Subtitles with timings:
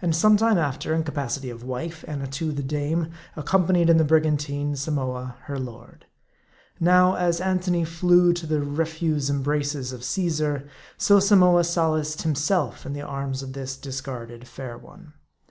[0.00, 4.02] And some time after, in capacity of wife, Annatoo the dame, ac companied in the
[4.02, 6.06] brigantine, Samoa her lord.
[6.80, 12.94] Now, as Antony flew to the refuse embraces of Caesar, so Samoa solaced himself in
[12.94, 15.12] the arms of this discarded fair one.